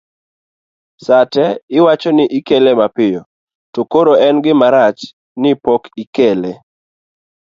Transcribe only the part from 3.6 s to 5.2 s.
to koro en gima rach